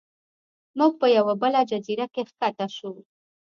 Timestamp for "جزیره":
1.69-2.07